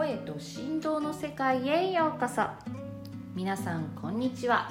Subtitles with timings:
[0.00, 2.40] 声と振動の世界へようこそ。
[3.34, 4.70] 皆さんこんにちは。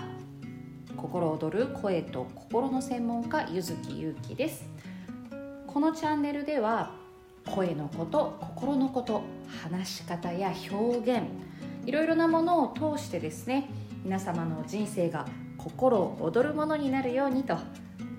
[0.98, 4.66] 心躍る声と心の専門家ゆずきゆうきです。
[5.67, 6.96] このチャンネルでは
[7.46, 9.21] 声のこと心のこと
[9.62, 11.21] 話し方や表現
[11.86, 13.70] いろいろなものを通してですね
[14.04, 15.27] 皆様の人生が
[15.59, 17.55] 心躍るものになるようにと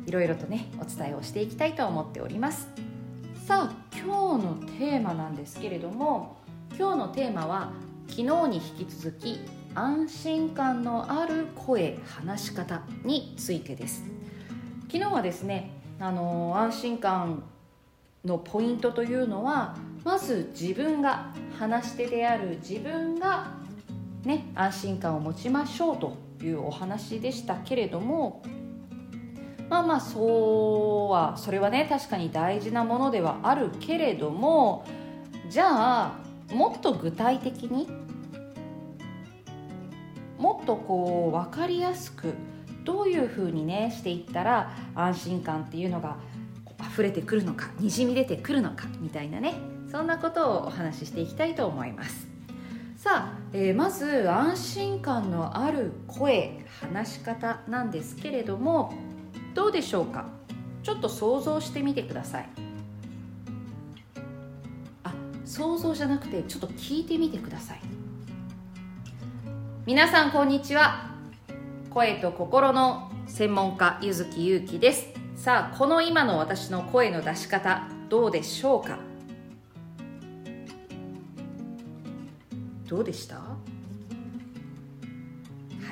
[0.06, 2.68] いろいろとねお伝えをしていきたいと思っております。
[3.48, 6.39] さあ今日のテーマなんですけれども
[6.80, 7.72] 今日のテーマは
[8.08, 9.38] 昨日に引き続き
[9.74, 14.02] 安心感のある声話し方についてです。
[14.90, 17.42] 昨日はですねあの安心感
[18.24, 23.48] のポイントというのはまず自分が話し手である自分が
[24.24, 28.42] ね安心感を持ちましょうというお話でしたけれども
[29.68, 34.86] まあまあそうはそれはね確かに大事なものではあるけれども
[35.50, 37.88] じゃあもっと具体的に？
[40.38, 42.34] もっとこう分かりやすく
[42.84, 46.16] どういうふうにねしていったら安心感っていうのが
[46.92, 49.54] 溢れてくるのかにじみ出てくるのかみたいなね
[49.90, 52.26] そんなことをお話ししていきたいと思います。
[52.96, 58.92] さあ、えー、まず安心感のある声話し方なんですけれども
[59.54, 60.26] どうでしょうか？
[60.82, 62.48] ちょっと想像してみてください。
[65.60, 67.80] 想像じゃなくてちょっと聞いてみてください。
[69.84, 71.10] 皆さんこんにちは。
[71.90, 75.08] 声と心の専門家ゆずきゆうきです。
[75.36, 79.00] さあこの今の私の声の出し方どうでしょうか？
[82.88, 83.34] どうでした？
[83.36, 83.52] は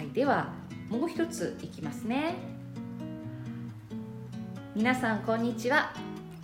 [0.01, 0.55] いでは
[0.89, 2.37] もう一ついきますね。
[4.75, 5.93] 皆さんこんにちは。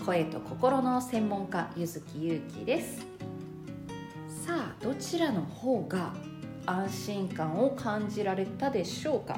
[0.05, 3.13] 声と心の専門家ゆずきゆうきです。
[4.95, 6.14] どちらの方が
[6.67, 9.37] 安心感を感じられたでしょうか？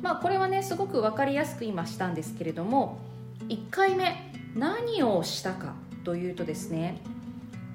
[0.00, 2.98] まあこれはねすごく分かりやすく今したんですけれども
[3.48, 6.98] 1回目何をしたかというとですね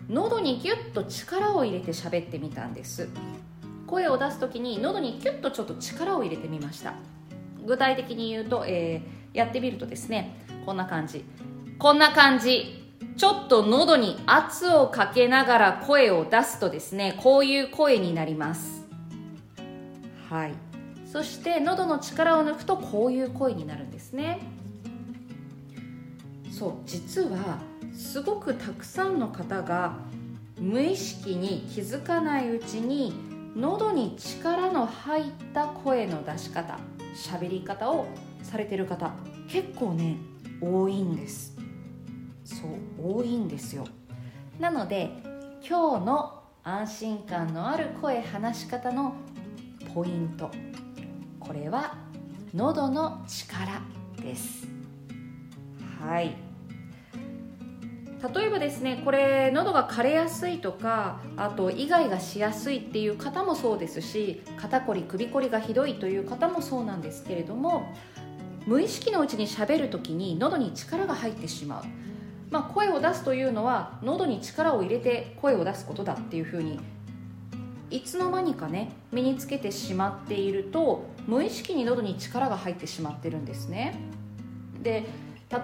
[0.09, 3.07] 喉にギュッと力を入れて喋ってみたんです。
[3.85, 6.95] 声を出す時に喉にギュッとちょっと力を入れてみました。
[7.67, 11.23] 具体的に言うと、えーやってみるとですねこんな感じ。
[11.77, 12.78] こんな感じ。
[13.19, 18.87] ちょっと喉に圧をかけながら声を出すとですねこういう声になります。
[20.29, 20.53] はい。
[21.05, 24.39] そして喉の力を抜くとこういう声になるんですね。
[26.49, 27.59] そう実は
[27.93, 29.97] すごくたくさんの方が
[30.57, 33.13] 無意識に気づかないうちに
[33.53, 36.79] 喉に力の入った声の出し方
[37.13, 38.07] 喋り方を
[38.43, 39.11] されてる方
[39.49, 40.15] 結構ね
[40.61, 41.58] 多いんです
[42.49, 43.85] そう多いんですよ。
[44.59, 45.11] なので
[45.67, 49.13] 今日の安心感のある声話し方の
[49.93, 50.49] ポイント。
[51.39, 51.95] これは
[52.53, 53.81] 喉の力
[54.21, 54.67] です。
[56.01, 56.35] はい。
[58.33, 67.95] 例えばですねこれ喉が枯れやすいとかあとイガイガしやすいっていう方もそうですし肩こり首こりがひどいという方もそうなんですけれども
[68.65, 71.83] 無意識のうちにしゃべる時に喉に力が入ってしまう、
[72.51, 76.79] まあ、声を出すというのは喉に力を入れて声を出すことだっていうふうに
[77.91, 83.95] いつの間にかね身につけてしまっていると無意識に喉に力が入ってしまってるんですね。
[84.81, 85.05] で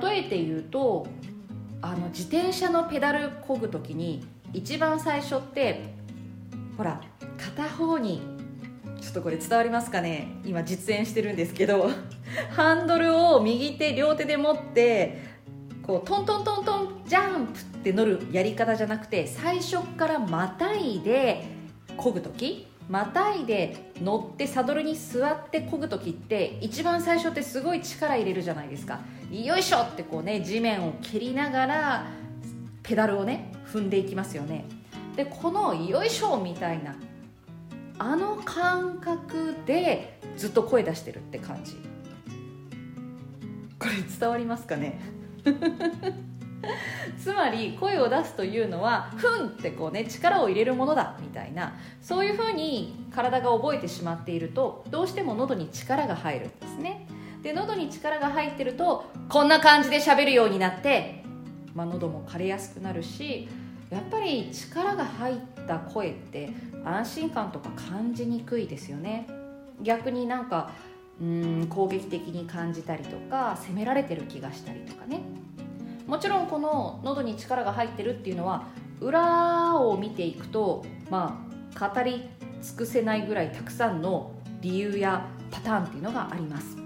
[0.01, 1.07] 例えて言うと
[1.81, 5.93] あの自転車のペダルこぐ時に一番最初って
[6.77, 7.01] ほら
[7.37, 8.21] 片方に
[9.01, 10.27] ちょっとこれ伝わりますかね？
[10.43, 11.89] 今実演してるんですけど
[12.55, 15.34] ハンドルを右手両手で持って
[15.85, 21.45] こうトントントントンジャンプって乗るやり方じゃなくて最初からまたいで
[21.97, 28.99] 漕ぐ時またいで乗ってサドルに座って漕ぐ時って一番最初ってすごい力入れるじゃないですか。
[29.31, 32.05] よいしょってこうね地面を蹴りながら
[32.83, 34.65] ペダルをね踏んでいきますよね。
[35.15, 36.95] でこのよいしょみたいな
[37.97, 41.75] あの感覚でずっと声出してるって感じ。
[43.79, 44.99] これ伝わりますかね？
[47.17, 57.07] つまり声を出すというのはふんってこうね力を入れるものだみたいなそういうふうに体が覚えてしまっているとどうしても喉に力が入るんですね。
[57.41, 61.23] で喉に力が入ってるとこんな感じで喋るようになって、
[61.75, 63.47] まあ、喉も枯れやすくなるし
[63.91, 65.37] やっぱり力が入っ
[65.67, 66.49] た声って
[66.83, 69.27] 安心感とか感じにくいですよね。
[69.81, 70.71] 逆になんか
[71.21, 75.21] うん攻撃的に感じたりとか責められてる気がしたりとかね。
[76.07, 78.67] もちろんこの喉に力が入ってるっていうのは
[79.01, 81.41] 裏を見ていくとま
[81.75, 82.29] あ語り
[82.61, 84.31] 尽くせないぐらいたくさんの
[84.61, 86.77] 理由やパターンっていうのがあります。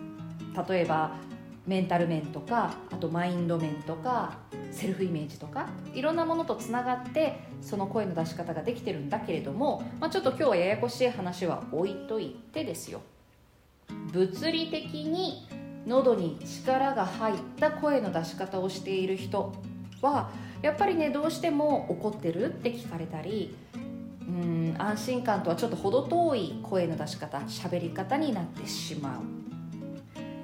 [0.70, 1.12] 例えば
[1.66, 4.38] メンタル面とかあとマインド面とか
[4.72, 13.02] セルフイメージとかいろんなものとつながってその声の出し方ができてるんだけれども、まあ、ちょっと今日はややこしい話は置いといてですよ。
[14.12, 15.48] 物理的に
[15.86, 19.54] 喉に力が入った声の出し方をしている人
[20.02, 23.56] はやっぱりねどうしても怒ってるって聞かれたり
[24.28, 29.20] うん安心感とはちょっと程遠い声の出し方喋り方になってしま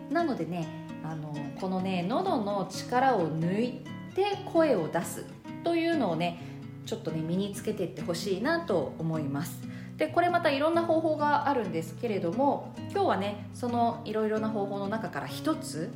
[0.10, 0.14] う。
[0.14, 0.68] なのでね
[1.04, 3.84] あのこのね喉の力を抜い
[4.16, 5.26] て声を出す
[5.64, 6.40] というのをね
[6.86, 9.62] ちょっとね身につけていってほしいなと思います。
[9.98, 15.90] でこれまたいろんな方法があるんですけれども今日はねそのいろいろな方法の中から一つ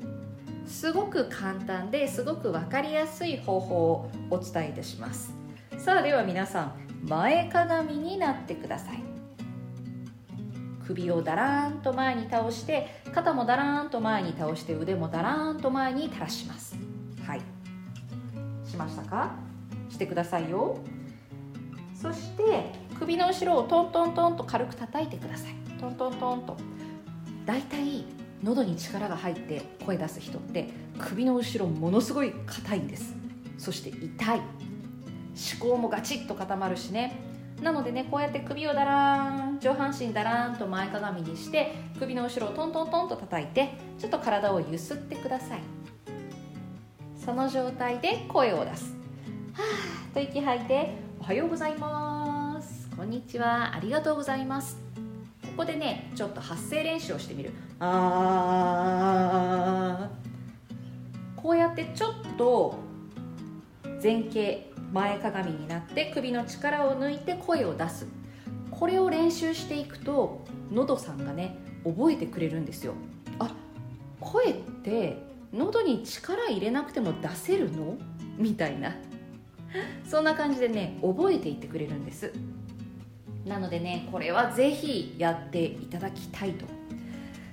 [0.65, 5.33] すごく簡単ですごく分かりやすい方法をお伝えいたします。
[5.77, 6.73] さあでは皆さん
[7.07, 9.03] 前かがみになってください。
[10.85, 16.75] 首をだらーんと前に倒して肩もだらーんと前に倒して腕もだらーんと前に垂らします。
[17.25, 17.41] はい。
[18.65, 19.31] しましたか？
[19.89, 20.77] してくださいよ。
[21.93, 25.53] そして首の後ろをトントントンと軽く叩いてください。
[25.79, 26.57] トントントンと。
[27.45, 28.03] だいたい
[28.43, 30.69] 喉に力が入って声出す人って
[30.99, 33.15] 首の後ろものすごい硬いんです。
[33.57, 34.39] そして痛い。
[34.39, 37.15] 思考もガチッと固まるしね。
[37.61, 45.61] なのでねこうやって首をだらーん上半身だらーんと前かがみにして首の後ろをトントントンと叩いてちょっと体をゆすってください。
[47.17, 48.93] その状態で声を出す。
[49.53, 52.08] はーと息吐いておはようございます。
[52.99, 53.73] こんにちは。
[53.73, 54.77] ありがとうございます。
[55.41, 57.51] ここでねちょっと発声練習をしてみる。
[57.79, 61.41] あー。
[61.41, 62.75] こうやってちょっと
[64.03, 68.05] 前傾前かがみになって首の力を抜いて声を出す。
[68.69, 71.55] これを練習していくと喉さんがね
[71.85, 72.95] 覚えてくれるんですよ。
[73.39, 73.55] あ
[74.19, 75.23] 声って
[75.53, 77.97] 喉に力入れなくても出せるの？
[78.37, 78.93] みたいな。
[80.03, 82.33] そんな感じでね覚えていってくれるんです
[83.45, 86.65] なのでねこれはぜひやっていただきたいと。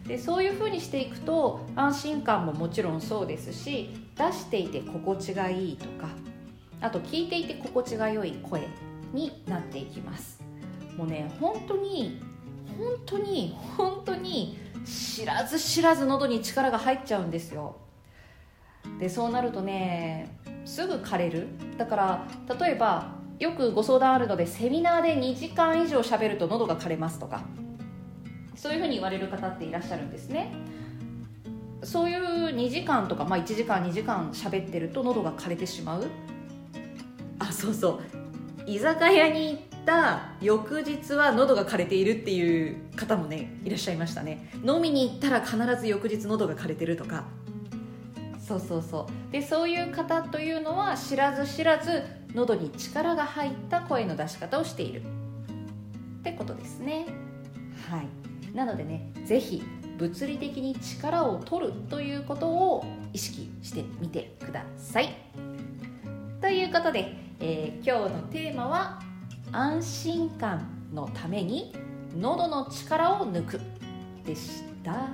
[0.06, 6.08] でそういう風にしていくと安心感ももちろんそうですし出していて心地がいいとか
[6.80, 8.68] あと聞いていて心地が良い声
[9.12, 10.40] になっていきます。
[10.96, 12.22] もうね本当に
[12.78, 17.76] 本当に本当に知らず知らず喉に力が入っちゃうんですよ。
[19.00, 21.48] でそうなるとねすぐ枯れる。
[21.76, 22.28] だから
[22.60, 27.42] 例えばよくご相談あるのでセミナーで2時間以上喋ると喉が枯れますとか。
[28.54, 30.52] そういうふうに言われる方っていらっしゃるんですね。
[31.82, 36.06] そういう2時間とか、まあ、1時間2時間喋ってると喉が枯れてしまう。
[37.38, 38.00] あそうそう。
[38.66, 44.50] 居酒屋に行った翌日は喉が枯れているっていう方もねいらっしゃいましたね。
[44.64, 47.24] 飲みに行ったら必ず翌日喉が枯れてるとか。
[48.46, 49.32] そうそうそう。
[49.32, 52.02] でそういう方というのは知らず知らず
[52.34, 55.02] 喉に力が入った声の出し方をしている。
[56.20, 57.06] ってことですね。
[57.90, 58.56] はい。
[58.56, 59.62] なのでね是非
[59.98, 65.14] 物理的に力を取るということを意識してみてください。
[66.40, 69.02] ということでえー、今日のテーマは
[69.52, 71.74] 安心感のために
[72.18, 73.60] 喉の力を抜く
[74.24, 75.08] でした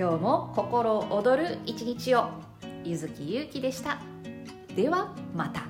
[0.00, 2.30] 今日も心躍る一日を。
[2.84, 3.98] ゆずきゆうきでした。
[4.74, 5.69] ではまた。